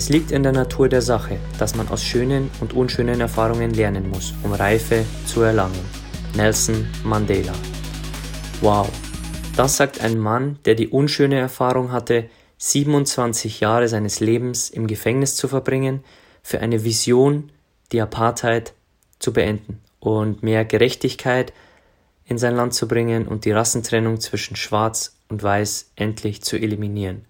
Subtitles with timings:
[0.00, 4.08] Es liegt in der Natur der Sache, dass man aus schönen und unschönen Erfahrungen lernen
[4.08, 5.84] muss, um Reife zu erlangen.
[6.34, 7.52] Nelson Mandela.
[8.62, 8.88] Wow,
[9.56, 15.36] das sagt ein Mann, der die unschöne Erfahrung hatte, 27 Jahre seines Lebens im Gefängnis
[15.36, 16.02] zu verbringen,
[16.42, 17.52] für eine Vision,
[17.92, 18.72] die Apartheid
[19.18, 21.52] zu beenden und mehr Gerechtigkeit
[22.24, 27.26] in sein Land zu bringen und die Rassentrennung zwischen Schwarz und Weiß endlich zu eliminieren.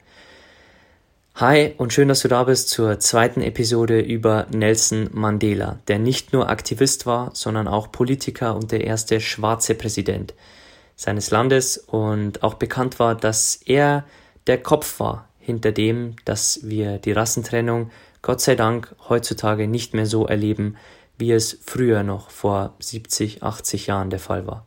[1.36, 6.34] Hi und schön, dass du da bist zur zweiten Episode über Nelson Mandela, der nicht
[6.34, 10.34] nur Aktivist war, sondern auch Politiker und der erste schwarze Präsident
[10.96, 14.04] seines Landes und auch bekannt war, dass er
[14.48, 20.06] der Kopf war hinter dem, dass wir die Rassentrennung Gott sei Dank heutzutage nicht mehr
[20.06, 20.76] so erleben,
[21.16, 24.66] wie es früher noch vor 70, 80 Jahren der Fall war.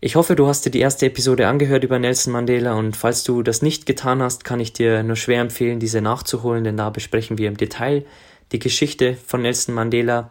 [0.00, 3.42] Ich hoffe, du hast dir die erste Episode angehört über Nelson Mandela und falls du
[3.42, 7.36] das nicht getan hast, kann ich dir nur schwer empfehlen, diese nachzuholen, denn da besprechen
[7.36, 8.04] wir im Detail
[8.52, 10.30] die Geschichte von Nelson Mandela.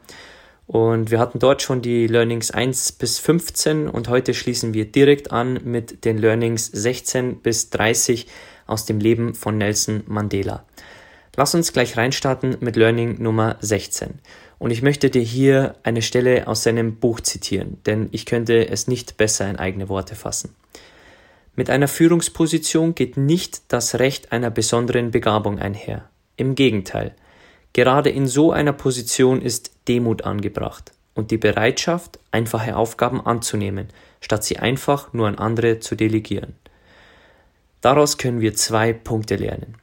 [0.68, 5.32] Und wir hatten dort schon die Learnings 1 bis 15 und heute schließen wir direkt
[5.32, 8.26] an mit den Learnings 16 bis 30
[8.68, 10.64] aus dem Leben von Nelson Mandela.
[11.36, 14.20] Lass uns gleich reinstarten mit Learning Nummer 16.
[14.60, 18.88] Und ich möchte dir hier eine Stelle aus seinem Buch zitieren, denn ich könnte es
[18.88, 20.56] nicht besser in eigene Worte fassen.
[21.56, 26.10] Mit einer Führungsposition geht nicht das Recht einer besonderen Begabung einher.
[26.36, 27.16] Im Gegenteil,
[27.74, 33.88] gerade in so einer Position ist Demut angebracht und die Bereitschaft, einfache Aufgaben anzunehmen,
[34.22, 36.54] statt sie einfach nur an andere zu delegieren.
[37.82, 39.76] Daraus können wir zwei Punkte lernen.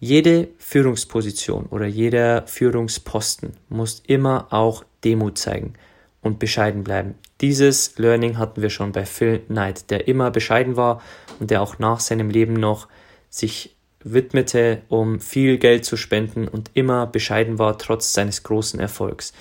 [0.00, 5.74] Jede Führungsposition oder jeder Führungsposten muss immer auch Demut zeigen
[6.22, 7.16] und bescheiden bleiben.
[7.40, 11.02] Dieses Learning hatten wir schon bei Phil Knight, der immer bescheiden war
[11.40, 12.86] und der auch nach seinem Leben noch
[13.28, 19.32] sich widmete, um viel Geld zu spenden und immer bescheiden war, trotz seines großen Erfolgs.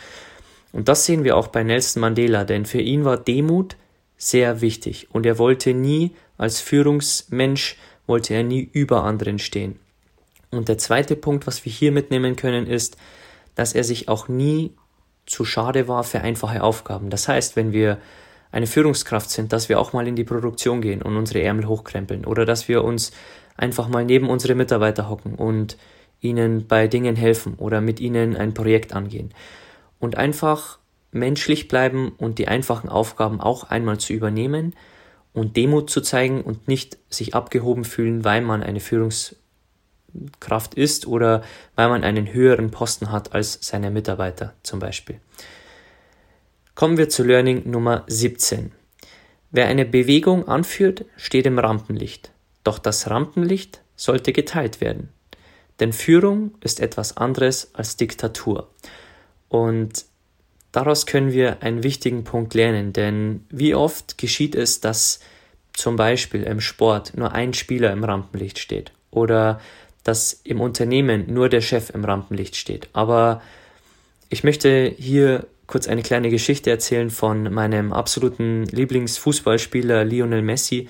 [0.71, 3.75] Und das sehen wir auch bei Nelson Mandela, denn für ihn war Demut
[4.17, 9.79] sehr wichtig und er wollte nie als Führungsmensch, wollte er nie über anderen stehen.
[10.51, 12.97] Und der zweite Punkt, was wir hier mitnehmen können, ist,
[13.55, 14.71] dass er sich auch nie
[15.25, 17.09] zu schade war für einfache Aufgaben.
[17.09, 17.97] Das heißt, wenn wir
[18.51, 22.25] eine Führungskraft sind, dass wir auch mal in die Produktion gehen und unsere Ärmel hochkrempeln
[22.25, 23.11] oder dass wir uns
[23.57, 25.77] einfach mal neben unsere Mitarbeiter hocken und
[26.21, 29.33] ihnen bei Dingen helfen oder mit ihnen ein Projekt angehen
[29.99, 30.79] und einfach
[31.11, 34.75] menschlich bleiben und die einfachen Aufgaben auch einmal zu übernehmen
[35.33, 39.46] und Demut zu zeigen und nicht sich abgehoben fühlen, weil man eine Führungskraft
[40.39, 41.43] Kraft ist oder
[41.75, 45.19] weil man einen höheren Posten hat als seine Mitarbeiter zum Beispiel.
[46.75, 48.71] Kommen wir zu Learning Nummer 17.
[49.51, 52.31] Wer eine Bewegung anführt, steht im Rampenlicht.
[52.63, 55.09] Doch das Rampenlicht sollte geteilt werden.
[55.79, 58.69] Denn Führung ist etwas anderes als Diktatur.
[59.49, 60.05] Und
[60.71, 65.19] daraus können wir einen wichtigen Punkt lernen, denn wie oft geschieht es, dass
[65.73, 69.61] zum Beispiel im Sport nur ein Spieler im Rampenlicht steht oder
[70.07, 72.87] dass im Unternehmen nur der Chef im Rampenlicht steht.
[72.93, 73.41] Aber
[74.29, 80.87] ich möchte hier kurz eine kleine Geschichte erzählen von meinem absoluten Lieblingsfußballspieler Lionel Messi,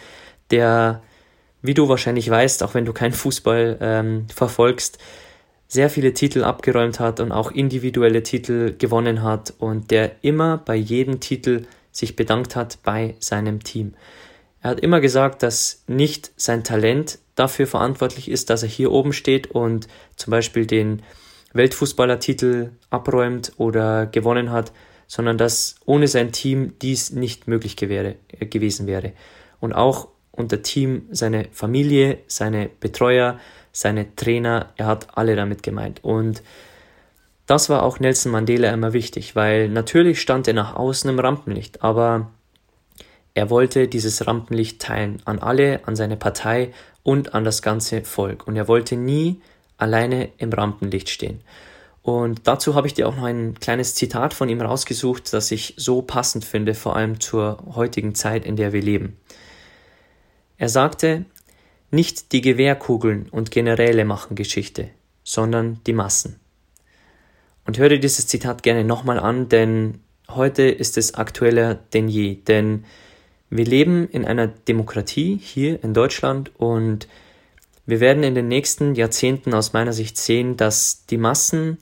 [0.52, 1.02] der,
[1.64, 5.00] wie du wahrscheinlich weißt, auch wenn du keinen Fußball ähm, verfolgst,
[5.68, 10.75] sehr viele Titel abgeräumt hat und auch individuelle Titel gewonnen hat und der immer bei
[10.75, 13.96] jedem Titel sich bedankt hat bei seinem Team.
[14.68, 19.14] Er hat immer gesagt, dass nicht sein Talent dafür verantwortlich ist, dass er hier oben
[19.14, 19.88] steht und
[20.18, 21.04] zum Beispiel den
[21.54, 24.74] Weltfußballertitel abräumt oder gewonnen hat,
[25.08, 29.14] sondern dass ohne sein Team dies nicht möglich äh, gewesen wäre.
[29.62, 33.40] Und auch unter Team seine Familie, seine Betreuer,
[33.72, 36.04] seine Trainer, er hat alle damit gemeint.
[36.04, 36.44] Und
[37.46, 41.84] das war auch Nelson Mandela immer wichtig, weil natürlich stand er nach außen im Rampenlicht,
[41.84, 42.34] aber
[43.38, 46.74] er wollte dieses Rampenlicht teilen an alle, an seine Partei
[47.04, 48.48] und an das ganze Volk.
[48.48, 49.44] Und er wollte nie
[49.78, 51.42] alleine im Rampenlicht stehen.
[52.01, 55.75] Und dazu habe ich dir auch noch ein kleines Zitat von ihm rausgesucht, das ich
[55.78, 59.18] so passend finde, vor allem zur heutigen Zeit, in der wir leben.
[60.57, 61.25] Er sagte,
[61.92, 64.90] nicht die Gewehrkugeln und Generäle machen Geschichte,
[65.24, 66.40] sondern die Massen.
[67.68, 72.33] Und höre dieses Zitat gerne nochmal an, denn heute ist es aktueller denn je.
[72.33, 72.83] Denn
[73.50, 77.08] wir leben in einer Demokratie hier in Deutschland und
[77.86, 81.78] wir werden in den nächsten Jahrzehnten aus meiner Sicht sehen, dass die Massen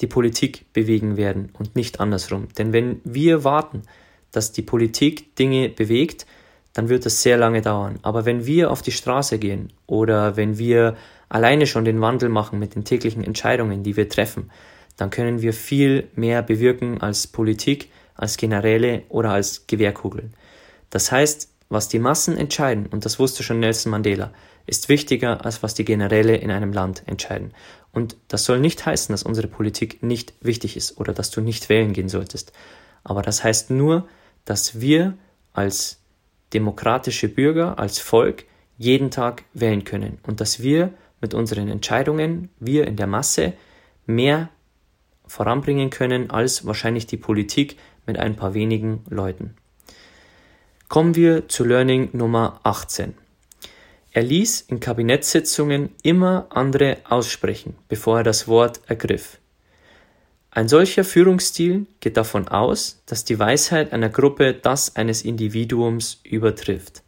[0.00, 2.48] die Politik bewegen werden und nicht andersrum.
[2.56, 3.82] Denn wenn wir warten,
[4.30, 6.26] dass die Politik Dinge bewegt,
[6.72, 7.98] dann wird es sehr lange dauern.
[8.00, 10.96] Aber wenn wir auf die Straße gehen oder wenn wir
[11.28, 14.50] alleine schon den Wandel machen mit den täglichen Entscheidungen, die wir treffen,
[14.96, 20.32] dann können wir viel mehr bewirken als Politik, als Generäle oder als Gewehrkugeln.
[20.92, 24.30] Das heißt, was die Massen entscheiden, und das wusste schon Nelson Mandela,
[24.66, 27.54] ist wichtiger, als was die Generäle in einem Land entscheiden.
[27.92, 31.70] Und das soll nicht heißen, dass unsere Politik nicht wichtig ist oder dass du nicht
[31.70, 32.52] wählen gehen solltest.
[33.04, 34.06] Aber das heißt nur,
[34.44, 35.14] dass wir
[35.54, 35.98] als
[36.52, 38.44] demokratische Bürger, als Volk
[38.76, 40.92] jeden Tag wählen können und dass wir
[41.22, 43.54] mit unseren Entscheidungen, wir in der Masse,
[44.04, 44.50] mehr
[45.26, 49.54] voranbringen können als wahrscheinlich die Politik mit ein paar wenigen Leuten.
[50.92, 53.14] Kommen wir zu Learning Nummer 18.
[54.10, 59.38] Er ließ in Kabinettssitzungen immer andere aussprechen, bevor er das Wort ergriff.
[60.50, 67.02] Ein solcher Führungsstil geht davon aus, dass die Weisheit einer Gruppe das eines Individuums übertrifft.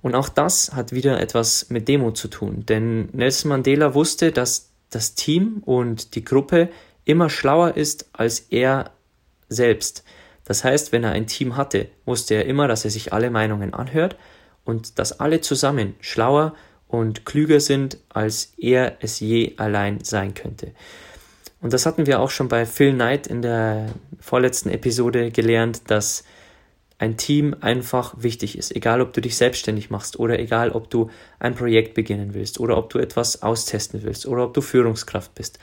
[0.00, 4.70] Und auch das hat wieder etwas mit Demo zu tun, denn Nelson Mandela wusste, dass
[4.88, 6.70] das Team und die Gruppe
[7.04, 8.92] immer schlauer ist als er
[9.50, 10.04] selbst.
[10.50, 13.72] Das heißt, wenn er ein Team hatte, wusste er immer, dass er sich alle Meinungen
[13.72, 14.16] anhört
[14.64, 16.56] und dass alle zusammen schlauer
[16.88, 20.72] und klüger sind, als er es je allein sein könnte.
[21.60, 26.24] Und das hatten wir auch schon bei Phil Knight in der vorletzten Episode gelernt, dass
[26.98, 28.74] ein Team einfach wichtig ist.
[28.74, 32.76] Egal, ob du dich selbstständig machst oder egal, ob du ein Projekt beginnen willst oder
[32.76, 35.60] ob du etwas austesten willst oder ob du Führungskraft bist.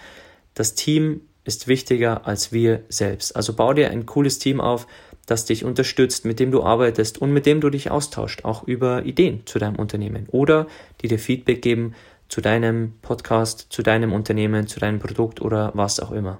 [0.53, 3.35] Das Team ist wichtiger als wir selbst.
[3.35, 4.85] Also bau dir ein cooles Team auf,
[5.25, 9.05] das dich unterstützt, mit dem du arbeitest und mit dem du dich austauscht, auch über
[9.05, 10.67] Ideen zu deinem Unternehmen oder
[11.01, 11.95] die dir Feedback geben
[12.29, 16.39] zu deinem Podcast, zu deinem Unternehmen, zu deinem Produkt oder was auch immer.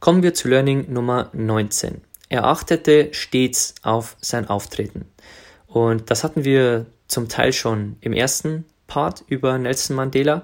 [0.00, 2.00] Kommen wir zu Learning Nummer 19.
[2.28, 5.06] Er achtete stets auf sein Auftreten.
[5.66, 10.42] Und das hatten wir zum Teil schon im ersten Part über Nelson Mandela.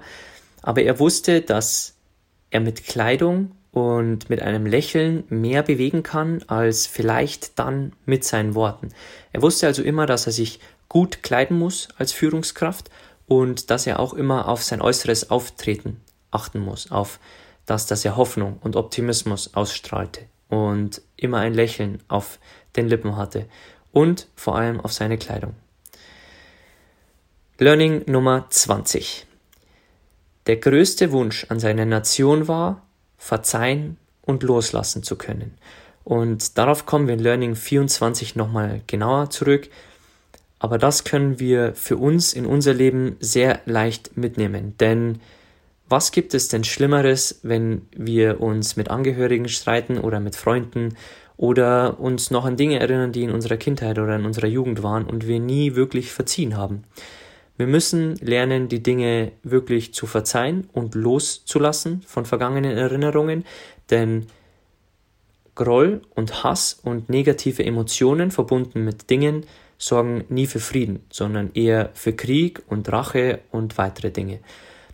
[0.61, 1.95] Aber er wusste, dass
[2.51, 8.55] er mit Kleidung und mit einem Lächeln mehr bewegen kann als vielleicht dann mit seinen
[8.55, 8.89] Worten.
[9.31, 12.89] Er wusste also immer, dass er sich gut kleiden muss als Führungskraft
[13.27, 16.01] und dass er auch immer auf sein äußeres Auftreten
[16.31, 17.19] achten muss, auf
[17.65, 22.39] das, dass er Hoffnung und Optimismus ausstrahlte und immer ein Lächeln auf
[22.75, 23.45] den Lippen hatte
[23.91, 25.53] und vor allem auf seine Kleidung.
[27.59, 29.27] Learning Nummer 20.
[30.49, 32.81] Der größte Wunsch an seine Nation war,
[33.19, 35.53] verzeihen und loslassen zu können.
[36.03, 39.69] Und darauf kommen wir in Learning 24 nochmal genauer zurück.
[40.57, 44.73] Aber das können wir für uns in unser Leben sehr leicht mitnehmen.
[44.79, 45.19] Denn
[45.87, 50.95] was gibt es denn Schlimmeres, wenn wir uns mit Angehörigen streiten oder mit Freunden
[51.37, 55.05] oder uns noch an Dinge erinnern, die in unserer Kindheit oder in unserer Jugend waren
[55.05, 56.85] und wir nie wirklich verziehen haben?
[57.59, 63.43] Wir müssen lernen, die Dinge wirklich zu verzeihen und loszulassen von vergangenen Erinnerungen,
[63.89, 64.27] denn
[65.55, 69.45] Groll und Hass und negative Emotionen verbunden mit Dingen
[69.77, 74.39] sorgen nie für Frieden, sondern eher für Krieg und Rache und weitere Dinge.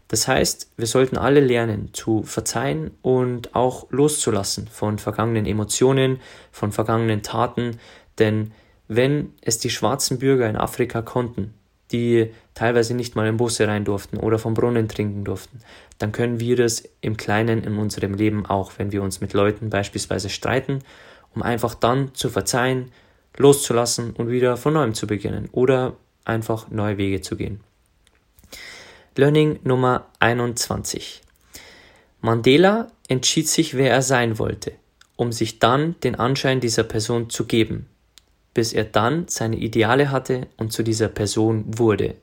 [0.08, 6.20] Das heißt, wir sollten alle lernen zu verzeihen und auch loszulassen von vergangenen Emotionen,
[6.52, 7.78] von vergangenen Taten,
[8.18, 8.54] denn
[8.88, 11.54] wenn es die schwarzen Bürger in Afrika konnten,
[11.92, 15.60] die teilweise nicht mal in Busse rein durften oder vom Brunnen trinken durften,
[16.00, 19.70] dann können wir das im Kleinen in unserem Leben auch, wenn wir uns mit Leuten
[19.70, 20.80] beispielsweise streiten,
[21.36, 22.92] um einfach dann zu verzeihen,
[23.38, 27.60] loszulassen und wieder von neuem zu beginnen oder einfach neue Wege zu gehen.
[29.18, 31.22] Learning Nummer 21.
[32.22, 34.72] Mandela entschied sich, wer er sein wollte,
[35.18, 37.88] um sich dann den Anschein dieser Person zu geben,
[38.56, 42.16] bis er dann seine Ideale hatte und zu dieser Person wurde.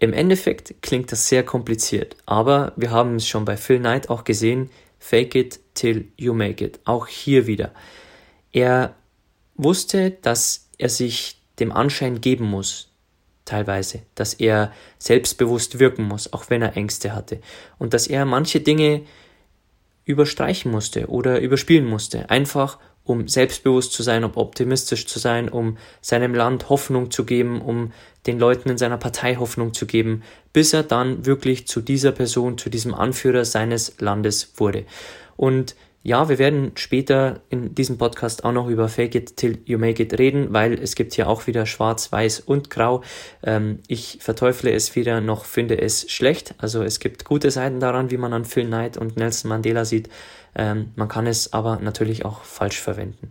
[0.00, 4.24] Im Endeffekt klingt das sehr kompliziert, aber wir haben es schon bei Phil Knight auch
[4.24, 6.80] gesehen, fake it till you make it.
[6.86, 7.72] Auch hier wieder.
[8.50, 8.94] Er
[9.54, 12.88] wusste, dass er sich dem Anschein geben muss,
[13.44, 17.40] teilweise, dass er selbstbewusst wirken muss, auch wenn er Ängste hatte
[17.78, 19.02] und dass er manche Dinge
[20.06, 22.30] überstreichen musste oder überspielen musste.
[22.30, 27.60] Einfach um selbstbewusst zu sein, um optimistisch zu sein, um seinem Land Hoffnung zu geben,
[27.60, 27.92] um
[28.26, 32.58] den Leuten in seiner Partei Hoffnung zu geben, bis er dann wirklich zu dieser Person,
[32.58, 34.84] zu diesem Anführer seines Landes wurde.
[35.36, 39.78] Und ja, wir werden später in diesem Podcast auch noch über Fake It Till You
[39.78, 43.02] Make It reden, weil es gibt hier auch wieder Schwarz, Weiß und Grau.
[43.42, 46.54] Ähm, ich verteufle es wieder noch, finde es schlecht.
[46.56, 50.08] Also es gibt gute Seiten daran, wie man an Phil Knight und Nelson Mandela sieht.
[50.54, 53.30] Ähm, man kann es aber natürlich auch falsch verwenden.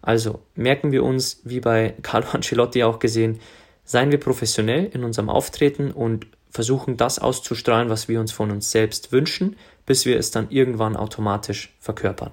[0.00, 3.40] Also merken wir uns, wie bei Carlo Ancelotti auch gesehen,
[3.84, 8.70] seien wir professionell in unserem Auftreten und versuchen das auszustrahlen, was wir uns von uns
[8.70, 12.32] selbst wünschen bis wir es dann irgendwann automatisch verkörpern.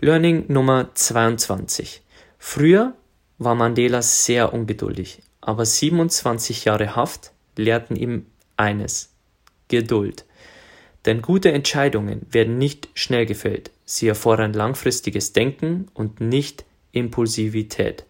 [0.00, 2.02] Learning Nummer 22.
[2.38, 2.94] Früher
[3.38, 8.26] war Mandela sehr ungeduldig, aber 27 Jahre Haft lehrten ihm
[8.56, 9.10] eines,
[9.68, 10.24] Geduld.
[11.04, 18.04] Denn gute Entscheidungen werden nicht schnell gefällt, sie erfordern langfristiges Denken und nicht Impulsivität.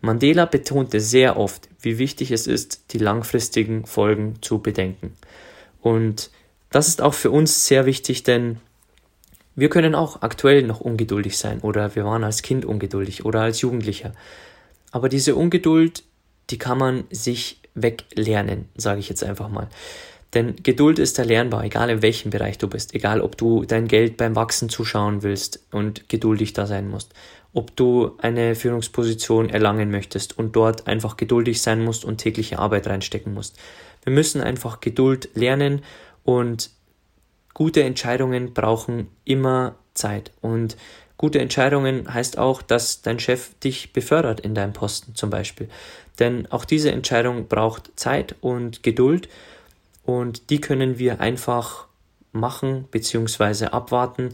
[0.00, 5.14] Mandela betonte sehr oft, wie wichtig es ist, die langfristigen Folgen zu bedenken.
[5.80, 6.30] Und
[6.70, 8.58] das ist auch für uns sehr wichtig, denn
[9.56, 13.60] wir können auch aktuell noch ungeduldig sein oder wir waren als Kind ungeduldig oder als
[13.60, 14.12] Jugendlicher.
[14.92, 16.04] Aber diese Ungeduld,
[16.50, 19.68] die kann man sich weglernen, sage ich jetzt einfach mal.
[20.34, 24.18] Denn Geduld ist erlernbar, egal in welchem Bereich du bist, egal ob du dein Geld
[24.18, 27.14] beim Wachsen zuschauen willst und geduldig da sein musst,
[27.54, 32.86] ob du eine Führungsposition erlangen möchtest und dort einfach geduldig sein musst und tägliche Arbeit
[32.86, 33.58] reinstecken musst.
[34.04, 35.82] Wir müssen einfach Geduld lernen
[36.24, 36.70] und
[37.54, 40.30] gute Entscheidungen brauchen immer Zeit.
[40.40, 40.76] Und
[41.16, 45.68] gute Entscheidungen heißt auch, dass dein Chef dich befördert in deinem Posten zum Beispiel.
[46.18, 49.28] Denn auch diese Entscheidung braucht Zeit und Geduld.
[50.08, 51.86] Und die können wir einfach
[52.32, 53.66] machen bzw.
[53.66, 54.30] abwarten,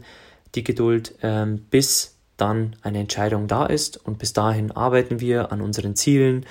[0.55, 3.97] die Geduld, ähm, bis dann eine Entscheidung da ist.
[3.97, 6.45] Und bis dahin arbeiten wir an unseren Zielen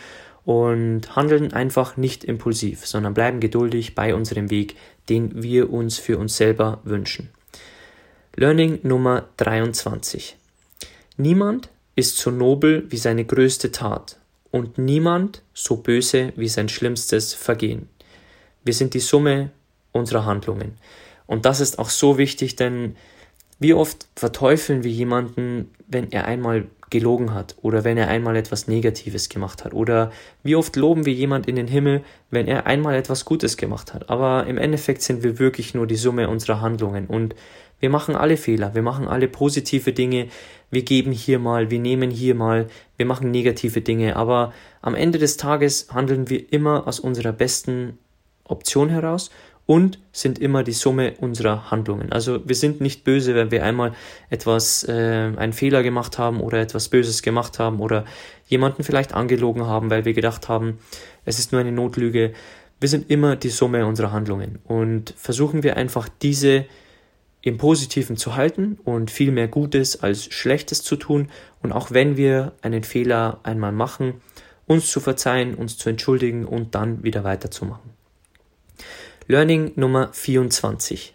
[0.45, 4.77] und handeln einfach nicht impulsiv, sondern bleiben geduldig bei unserem Weg,
[5.09, 7.31] den wir uns für uns selber wünschen.
[8.37, 10.37] Learning Nummer 23.
[11.17, 14.19] Niemand ist so nobel wie seine größte Tat
[14.51, 17.89] und niemand so böse wie sein schlimmstes Vergehen.
[18.65, 19.51] Wir sind die Summe
[19.93, 20.73] unserer Handlungen.
[21.27, 22.97] Und das ist auch so wichtig, denn
[23.59, 28.69] wie oft verteufeln wir jemanden, wenn er einmal gelogen hat oder wenn er einmal etwas
[28.69, 32.95] Negatives gemacht hat oder wie oft loben wir jemand in den Himmel, wenn er einmal
[32.95, 34.11] etwas Gutes gemacht hat.
[34.11, 37.35] Aber im Endeffekt sind wir wirklich nur die Summe unserer Handlungen und
[37.81, 40.29] wir machen alle Fehler, wir machen alle positive Dinge,
[40.71, 45.19] wir geben hier mal, wir nehmen hier mal, wir machen negative Dinge, aber am Ende
[45.19, 47.99] des Tages handeln wir immer aus unserer besten
[48.45, 49.31] Option heraus
[49.67, 52.13] und sind immer die Summe unserer Handlungen.
[52.13, 53.93] Also wir sind nicht böse, wenn wir einmal
[54.29, 58.05] etwas, äh, einen Fehler gemacht haben oder etwas Böses gemacht haben oder
[58.47, 60.79] jemanden vielleicht angelogen haben, weil wir gedacht haben,
[61.25, 62.35] es ist nur eine Notlüge.
[62.79, 66.67] Wir sind immer die Summe unserer Handlungen und versuchen wir einfach diese
[67.41, 71.31] im Positiven zu halten und viel mehr Gutes als Schlechtes zu tun
[71.63, 74.21] und auch wenn wir einen Fehler einmal machen,
[74.67, 77.94] uns zu verzeihen, uns zu entschuldigen und dann wieder weiterzumachen.
[79.27, 81.15] Learning Nummer 24.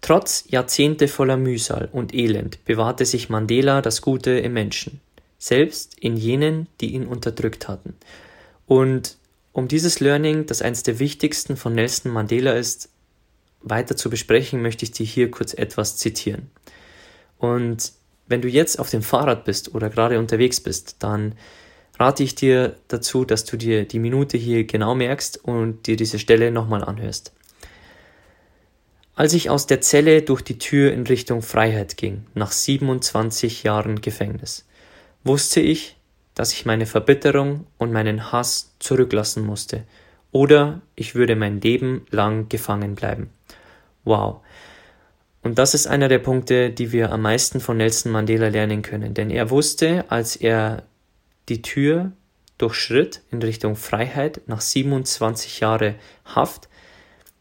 [0.00, 5.00] Trotz Jahrzehnte voller Mühsal und Elend bewahrte sich Mandela das Gute im Menschen,
[5.36, 7.96] selbst in jenen, die ihn unterdrückt hatten.
[8.66, 9.16] Und
[9.52, 12.88] um dieses Learning, das eines der wichtigsten von Nelson Mandela ist,
[13.62, 16.52] weiter zu besprechen, möchte ich dir hier kurz etwas zitieren.
[17.38, 17.94] Und
[18.28, 21.34] wenn du jetzt auf dem Fahrrad bist oder gerade unterwegs bist, dann
[21.98, 26.18] rate ich dir dazu, dass du dir die Minute hier genau merkst und dir diese
[26.18, 27.32] Stelle nochmal anhörst.
[29.16, 34.00] Als ich aus der Zelle durch die Tür in Richtung Freiheit ging, nach 27 Jahren
[34.00, 34.66] Gefängnis,
[35.22, 35.96] wusste ich,
[36.34, 39.84] dass ich meine Verbitterung und meinen Hass zurücklassen musste,
[40.32, 43.30] oder ich würde mein Leben lang gefangen bleiben.
[44.02, 44.40] Wow.
[45.44, 49.14] Und das ist einer der Punkte, die wir am meisten von Nelson Mandela lernen können,
[49.14, 50.82] denn er wusste, als er
[51.48, 52.12] die Tür
[52.58, 56.68] durchschritt in Richtung Freiheit nach 27 Jahren Haft,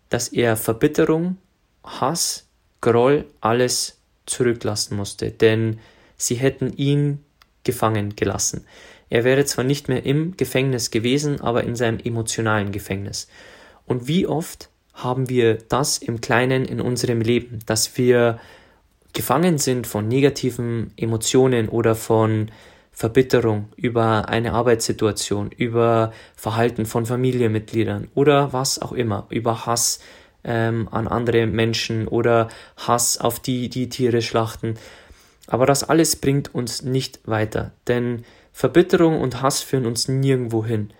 [0.10, 1.38] dass er Verbitterung,
[1.84, 2.48] Hass,
[2.82, 5.80] Groll, alles zurücklassen musste, denn
[6.18, 7.24] sie hätten ihn
[7.64, 8.66] gefangen gelassen.
[9.10, 13.28] Er wäre zwar nicht mehr im Gefängnis gewesen, aber in seinem emotionalen Gefängnis.
[13.86, 18.40] Und wie oft haben wir das im Kleinen in unserem Leben, dass wir
[19.14, 22.50] gefangen sind von negativen Emotionen oder von
[22.94, 30.00] Verbitterung über eine Arbeitssituation, über Verhalten von Familienmitgliedern oder was auch immer, über Hass,
[30.44, 34.76] ähm, an andere Menschen oder Hass auf die, die Tiere schlachten.
[35.48, 40.92] Aber das alles bringt uns nicht weiter, denn Verbitterung und Hass führen uns nirgendwo hin.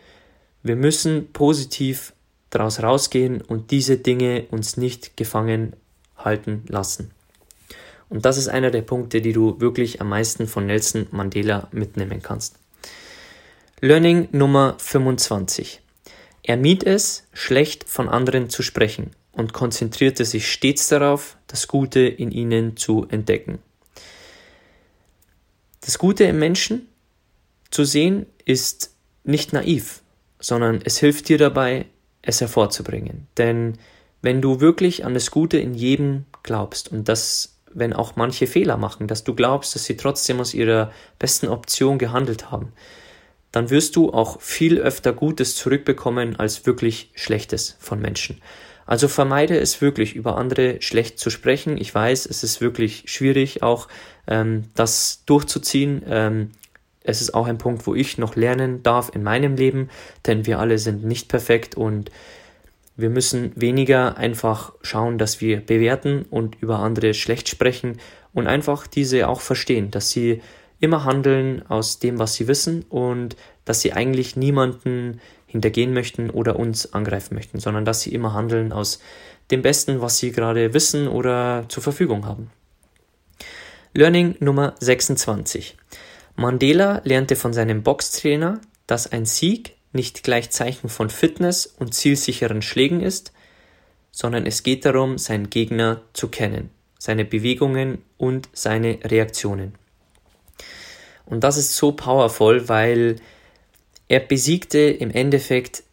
[0.64, 2.14] Wir müssen positiv
[2.50, 5.76] daraus rausgehen und diese Dinge uns nicht gefangen
[6.18, 7.12] halten lassen.
[8.14, 12.22] Und das ist einer der Punkte, die du wirklich am meisten von Nelson Mandela mitnehmen
[12.22, 12.60] kannst.
[13.82, 15.82] Learning Nummer 25.
[16.44, 22.02] Er mied es, schlecht von anderen zu sprechen und konzentrierte sich stets darauf, das Gute
[22.02, 23.58] in ihnen zu entdecken.
[25.82, 26.88] Das Gute im Menschen
[27.72, 28.94] zu sehen ist
[29.24, 30.04] nicht naiv,
[30.40, 31.88] sondern es hilft dir dabei,
[32.22, 33.26] es hervorzubringen.
[33.40, 33.80] Denn
[34.22, 38.78] wenn du wirklich an das Gute in jedem glaubst und das, wenn auch manche Fehler
[38.78, 42.74] machen, dass du glaubst, dass sie trotzdem aus ihrer besten Option gehandelt haben,
[43.52, 48.42] dann wirst du auch viel öfter Gutes zurückbekommen als wirklich Schlechtes von Menschen.
[48.86, 51.78] Also vermeide es wirklich, über andere schlecht zu sprechen.
[51.78, 53.88] Ich weiß, es ist wirklich schwierig, auch
[54.28, 56.04] ähm, das durchzuziehen.
[56.08, 56.52] Ähm,
[57.04, 59.90] es ist auch ein Punkt, wo ich noch lernen darf in meinem Leben,
[60.26, 62.12] denn wir alle sind nicht perfekt und
[62.96, 67.98] wir müssen weniger einfach schauen, dass wir bewerten und über andere schlecht sprechen
[68.34, 70.42] und einfach diese auch verstehen, dass sie
[70.80, 73.36] immer handeln aus dem, was sie wissen und
[73.66, 78.72] dass sie eigentlich niemanden hintergehen möchten oder uns angreifen möchten, sondern dass sie immer handeln
[78.72, 79.00] aus
[79.50, 82.50] dem Besten, was sie gerade wissen oder zur Verfügung haben.
[83.94, 85.78] Learning Nummer 26.
[86.36, 92.62] Mandela lernte von seinem Boxtrainer, dass ein Sieg nicht gleich Zeichen von Fitness und zielsicheren
[92.62, 93.32] Schlägen ist,
[94.12, 96.70] sondern es geht darum, seinen Gegner zu kennen,
[97.00, 99.76] seine Bewegungen und seine Reaktionen.
[101.26, 103.18] Und das ist so powerful, weil
[104.08, 105.84] er besiegte im Endeffekt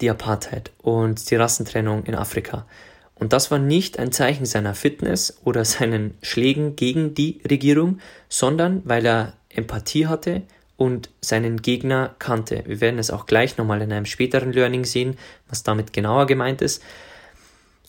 [0.00, 2.66] die Apartheid und die Rassentrennung in Afrika.
[3.14, 8.82] Und das war nicht ein Zeichen seiner Fitness oder seinen Schlägen gegen die Regierung, sondern
[8.84, 10.42] weil er Empathie hatte
[10.78, 12.62] und seinen Gegner kannte.
[12.64, 16.62] Wir werden es auch gleich nochmal in einem späteren Learning sehen, was damit genauer gemeint
[16.62, 16.82] ist.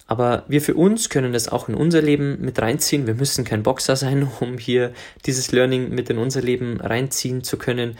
[0.07, 3.05] Aber wir für uns können das auch in unser Leben mit reinziehen.
[3.05, 4.91] Wir müssen kein Boxer sein, um hier
[5.27, 7.95] dieses Learning mit in unser Leben reinziehen zu können,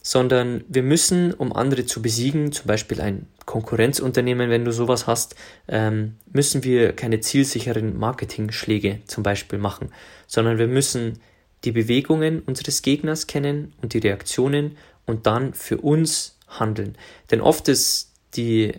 [0.00, 5.34] sondern wir müssen, um andere zu besiegen, zum Beispiel ein Konkurrenzunternehmen, wenn du sowas hast,
[5.66, 9.90] ähm, müssen wir keine zielsicheren Marketingschläge zum Beispiel machen,
[10.28, 11.18] sondern wir müssen
[11.64, 16.96] die Bewegungen unseres Gegners kennen und die Reaktionen und dann für uns handeln.
[17.30, 18.74] Denn oft ist die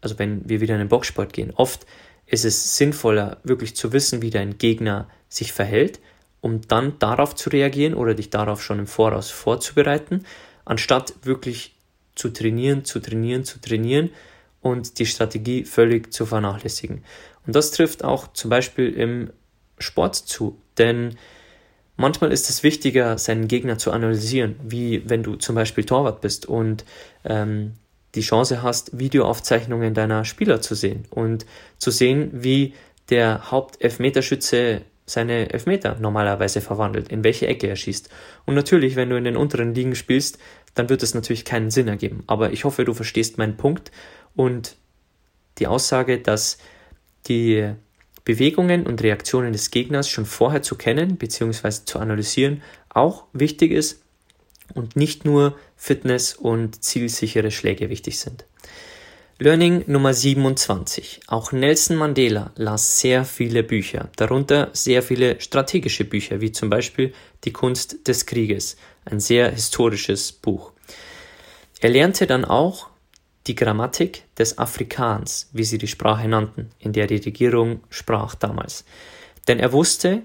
[0.00, 1.86] also wenn wir wieder in den Boxsport gehen, oft
[2.26, 6.00] ist es sinnvoller, wirklich zu wissen, wie dein Gegner sich verhält,
[6.40, 10.24] um dann darauf zu reagieren oder dich darauf schon im Voraus vorzubereiten,
[10.64, 11.74] anstatt wirklich
[12.14, 14.10] zu trainieren, zu trainieren, zu trainieren
[14.60, 17.04] und die Strategie völlig zu vernachlässigen.
[17.46, 19.30] Und das trifft auch zum Beispiel im
[19.78, 21.16] Sport zu, denn
[21.98, 26.46] manchmal ist es wichtiger, seinen Gegner zu analysieren, wie wenn du zum Beispiel Torwart bist
[26.46, 26.86] und
[27.24, 27.74] ähm,
[28.14, 31.44] die Chance hast, Videoaufzeichnungen deiner Spieler zu sehen und
[31.76, 32.72] zu sehen, wie
[33.10, 38.08] der Hauptelfmeterschütze seine Elfmeter normalerweise verwandelt, in welche Ecke er schießt.
[38.46, 40.38] Und natürlich, wenn du in den unteren Ligen spielst,
[40.74, 42.24] dann wird es natürlich keinen Sinn ergeben.
[42.26, 43.90] Aber ich hoffe, du verstehst meinen Punkt
[44.36, 44.76] und
[45.58, 46.58] die Aussage, dass
[47.26, 47.72] die
[48.28, 51.86] Bewegungen und Reaktionen des Gegners schon vorher zu kennen bzw.
[51.86, 54.02] zu analysieren auch wichtig ist
[54.74, 58.44] und nicht nur Fitness und zielsichere Schläge wichtig sind.
[59.38, 61.20] Learning Nummer 27.
[61.28, 67.14] Auch Nelson Mandela las sehr viele Bücher, darunter sehr viele strategische Bücher, wie zum Beispiel
[67.44, 70.72] Die Kunst des Krieges, ein sehr historisches Buch.
[71.80, 72.90] Er lernte dann auch
[73.48, 78.84] die Grammatik des Afrikaans, wie sie die Sprache nannten, in der die Regierung sprach damals.
[79.48, 80.22] Denn er wusste,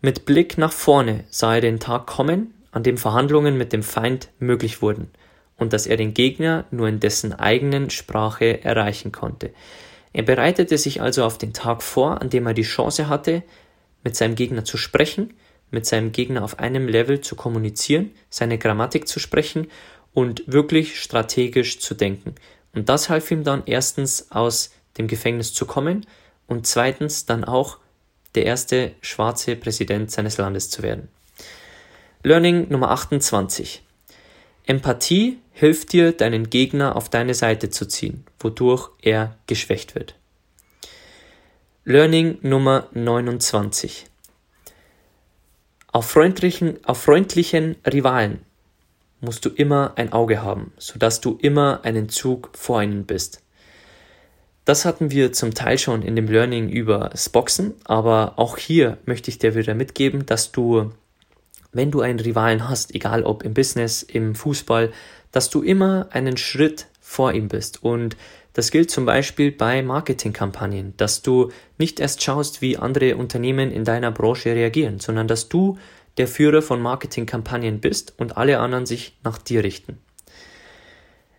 [0.00, 4.30] mit Blick nach vorne sah er den Tag kommen, an dem Verhandlungen mit dem Feind
[4.38, 5.10] möglich wurden
[5.58, 9.50] und dass er den Gegner nur in dessen eigenen Sprache erreichen konnte.
[10.12, 13.42] Er bereitete sich also auf den Tag vor, an dem er die Chance hatte,
[14.02, 15.34] mit seinem Gegner zu sprechen,
[15.70, 19.68] mit seinem Gegner auf einem Level zu kommunizieren, seine Grammatik zu sprechen
[20.12, 22.34] und wirklich strategisch zu denken.
[22.74, 26.06] Und das half ihm dann erstens aus dem Gefängnis zu kommen
[26.46, 27.78] und zweitens dann auch
[28.34, 31.08] der erste schwarze Präsident seines Landes zu werden.
[32.22, 33.82] Learning Nummer 28.
[34.64, 40.14] Empathie hilft dir, deinen Gegner auf deine Seite zu ziehen, wodurch er geschwächt wird.
[41.84, 44.06] Learning Nummer 29.
[45.90, 48.40] Auf freundlichen, auf freundlichen Rivalen
[49.22, 53.40] musst du immer ein Auge haben, sodass du immer einen Zug vor ihnen bist.
[54.64, 58.98] Das hatten wir zum Teil schon in dem Learning über das Boxen, aber auch hier
[59.06, 60.92] möchte ich dir wieder mitgeben, dass du,
[61.72, 64.92] wenn du einen Rivalen hast, egal ob im Business, im Fußball,
[65.32, 67.82] dass du immer einen Schritt vor ihm bist.
[67.82, 68.16] Und
[68.52, 73.84] das gilt zum Beispiel bei Marketingkampagnen, dass du nicht erst schaust, wie andere Unternehmen in
[73.84, 75.78] deiner Branche reagieren, sondern dass du
[76.18, 79.98] der Führer von Marketingkampagnen bist und alle anderen sich nach dir richten.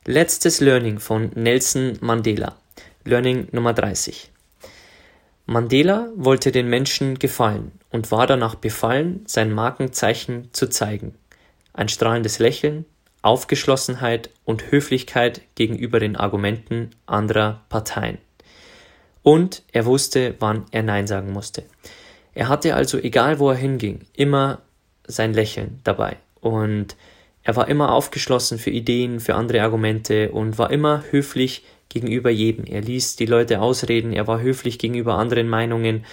[0.05, 2.57] Letztes Learning von Nelson Mandela.
[3.05, 4.31] Learning Nummer 30.
[5.45, 11.15] Mandela wollte den Menschen gefallen und war danach befallen, sein Markenzeichen zu zeigen.
[11.73, 12.85] Ein strahlendes Lächeln,
[13.21, 18.17] Aufgeschlossenheit und Höflichkeit gegenüber den Argumenten anderer Parteien.
[19.21, 21.63] Und er wusste, wann er Nein sagen musste.
[22.33, 24.61] Er hatte also, egal wo er hinging, immer
[25.05, 26.17] sein Lächeln dabei.
[26.39, 26.95] Und
[27.43, 32.65] er war immer aufgeschlossen für Ideen, für andere Argumente und war immer höflich gegenüber jedem.
[32.65, 36.05] Er ließ die Leute ausreden, er war höflich gegenüber anderen Meinungen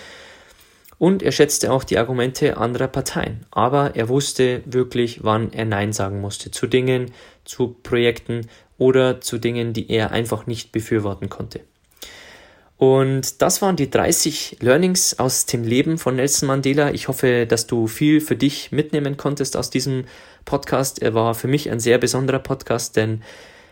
[0.98, 3.46] und er schätzte auch die Argumente anderer Parteien.
[3.50, 7.12] Aber er wusste wirklich, wann er Nein sagen musste zu Dingen,
[7.44, 11.61] zu Projekten oder zu Dingen, die er einfach nicht befürworten konnte.
[12.80, 16.92] Und das waren die 30 Learnings aus dem Leben von Nelson Mandela.
[16.92, 20.06] Ich hoffe, dass du viel für dich mitnehmen konntest aus diesem
[20.46, 21.02] Podcast.
[21.02, 23.22] Er war für mich ein sehr besonderer Podcast, denn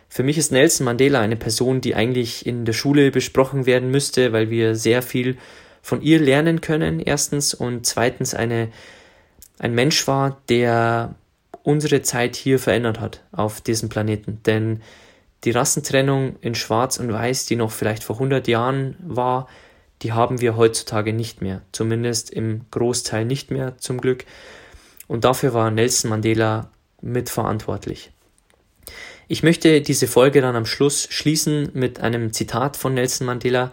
[0.09, 4.31] für mich ist Nelson Mandela eine Person, die eigentlich in der Schule besprochen werden müsste,
[4.31, 5.37] weil wir sehr viel
[5.81, 8.67] von ihr lernen können, erstens, und zweitens eine,
[9.57, 11.15] ein Mensch war, der
[11.63, 14.41] unsere Zeit hier verändert hat auf diesem Planeten.
[14.45, 14.81] Denn
[15.43, 19.47] die Rassentrennung in Schwarz und Weiß, die noch vielleicht vor 100 Jahren war,
[20.01, 21.61] die haben wir heutzutage nicht mehr.
[21.71, 24.25] Zumindest im Großteil nicht mehr, zum Glück.
[25.07, 26.71] Und dafür war Nelson Mandela
[27.01, 28.11] mitverantwortlich.
[29.27, 33.71] Ich möchte diese Folge dann am Schluss schließen mit einem Zitat von Nelson Mandela,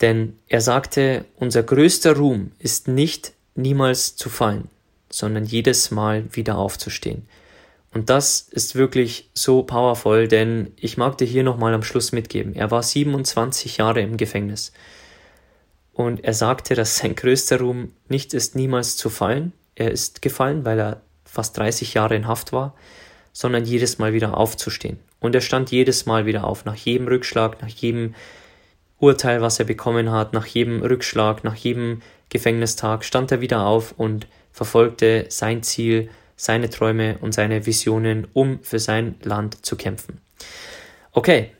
[0.00, 4.68] denn er sagte, unser größter Ruhm ist nicht niemals zu fallen,
[5.10, 7.26] sondern jedes Mal wieder aufzustehen.
[7.92, 12.54] Und das ist wirklich so powerful, denn ich mag dir hier nochmal am Schluss mitgeben.
[12.54, 14.72] Er war 27 Jahre im Gefängnis.
[15.94, 19.52] Und er sagte, dass sein größter Ruhm nicht ist, niemals zu fallen.
[19.74, 22.74] Er ist gefallen, weil er fast 30 Jahre in Haft war,
[23.32, 24.98] sondern jedes Mal wieder aufzustehen.
[25.20, 28.14] Und er stand jedes Mal wieder auf, nach jedem Rückschlag, nach jedem
[28.98, 33.92] Urteil, was er bekommen hat, nach jedem Rückschlag, nach jedem Gefängnistag, stand er wieder auf
[33.96, 40.22] und verfolgte sein Ziel, seine Träume und seine Visionen, um für sein Land zu kämpfen.
[41.12, 41.50] Okay,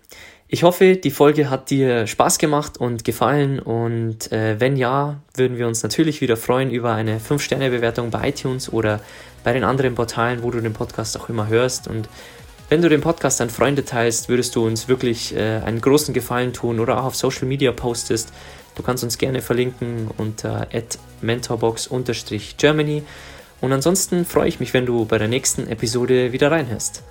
[0.47, 5.59] ich hoffe, die Folge hat dir Spaß gemacht und gefallen und äh, wenn ja, würden
[5.59, 9.01] wir uns natürlich wieder freuen über eine 5-Sterne-Bewertung bei iTunes oder
[9.45, 12.09] bei den anderen Portalen, wo du den Podcast auch immer hörst und
[12.71, 16.53] wenn du den Podcast an Freunde teilst, würdest du uns wirklich äh, einen großen Gefallen
[16.53, 18.33] tun oder auch auf Social Media postest.
[18.75, 20.69] Du kannst uns gerne verlinken unter
[21.21, 23.03] mentorbox-germany.
[23.61, 27.03] Und ansonsten freue ich mich, wenn du bei der nächsten Episode wieder reinhörst.